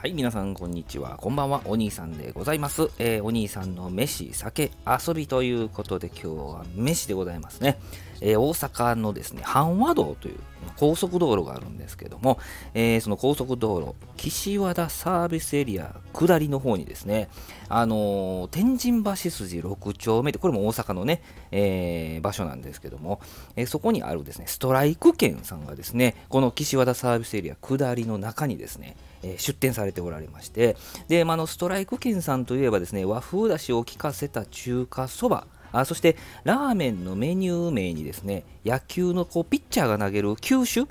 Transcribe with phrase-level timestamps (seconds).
[0.00, 1.18] はい、皆さん、こんにちは。
[1.18, 1.60] こんばんは。
[1.66, 2.88] お兄さんでございます。
[2.98, 7.78] えー、お兄さんの飯、酒、遊びということで、今日は飯でございますね。
[8.22, 10.38] えー、大阪のですね、阪和道という
[10.78, 12.38] 高速道路があるんですけども、
[12.72, 17.28] えー、その高速道路、岸和田サービスエリア下りの方にですね、
[17.68, 21.20] あのー、天神橋筋6丁目で、これも大阪のね、
[21.50, 23.20] えー、場所なんですけども、
[23.54, 30.76] えそこにあるですね、ストライク券さんがですね、この岸和田サービスエリア下りの中にですね、え出店されておられまして、
[31.08, 40.86] で、まあ、のストライク券さんといえばですね、和風だしを効かせた中華そば、あそしてラーメンのメニュー名にですね野球のこうピッチャーが投げる球種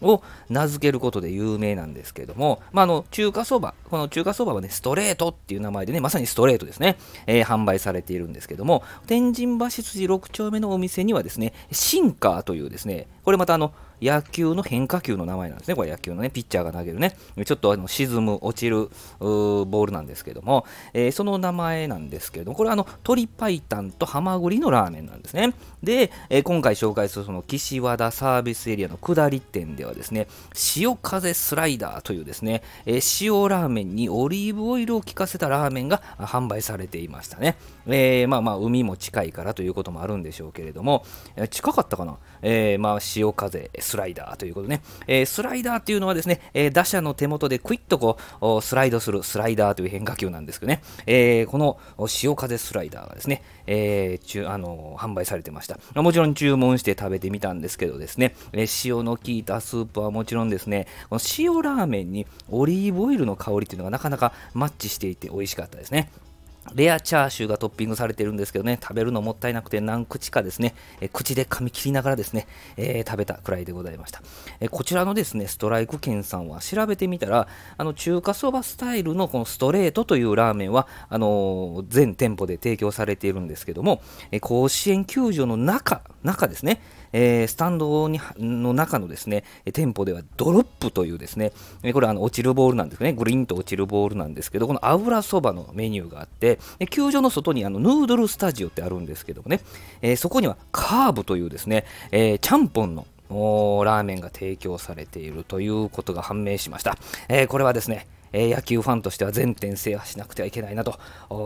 [0.00, 15.74] を名付けることで有名なんですけれども、まあ、あの中華そば、この中華そばはね、ストレートっていう名前でね、まさにストレートですね、えー、販売されているんですけども、天神橋筋6丁目のお店にはですね、シンカーというですね、これまたあの、野球の変化球の名前なんですね。
[15.74, 23.60] これ野球のね、ピッチャーが投げるね、ちょっとあの沈む、落ちるボールなんですけども、えー、その名前なんですけれども、これはあの鶏白湯
[23.98, 25.52] とハマグリのラーメンなんですね。
[25.82, 37.56] で、えー、今回紹介するその岸和田サービスエリアの下り店ではですね、潮風スライダーというですね、えー、塩ラーメンにオリーブオイルを効かせたラーメンが販売されていましたね。
[37.86, 41.04] えー、まあまあ、海も近いからということもあるんでしょうけれども、
[41.50, 55.78] 近かったかな、えー、まあ、潮風ススライダーということね、えー、スライダーっていうのはですね、えー、打者の手元でクイッとこうスライドするスライダーという変化球なんですけどね、えー、この潮風スライダーがですね、えー、あの販売されてました。
[55.94, 66.10] もちろん注文して食べてみたんですけどですね、え塩の効いたスープはもちろんですね、この塩ラーメンにオリーブオイルの香りっていうのがなかなかマッチしていて美味しかったですね。
[66.74, 74.22] レアチャーシューがトッピングされてるんですけどね、食べるのもったいなくて何口かですね、え口で噛み切りながらですね、えー、食べたくらいでございました。
[74.60, 86.80] えこちらのですね、ストライクンさんは調べてみたら、あの中華そばスタイルのこのストレートというラーメンは、あのー、全店舗で提供されているんですけども、え甲子園球場の中、中ですね、
[87.12, 91.52] えー、スタンドにの中のですね、店舗ではドロップというですね、
[91.92, 96.58] これはあの落ちるボールなんですね、グリーンと落ちるボールなんですけど、この油そばのメニューがあって、
[96.90, 99.60] 球場の外にあのヌードルスタジオってあるんですけどもね、
[100.02, 106.96] えー、そこにはカーブというですね、えー、ちゃんぽんのラーメンが提供されているということが判明しました。
[107.28, 110.98] えー、これはですね、え野球ファンとしては全店制覇しなくてはいけないなと、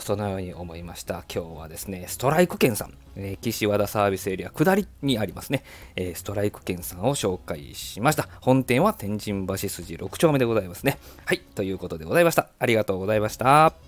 [0.00, 1.24] そのように思いました。
[1.32, 5.64] 今日はですね、ストライク券さん、え、岸和田サービスエリア下りにありますね、
[5.96, 8.28] え、ストライク券さんを紹介しました。
[8.40, 10.98] 本店は天神橋筋6丁目でございますね。
[11.24, 12.48] はい、ということでございました。
[12.58, 13.87] ありがとうございました。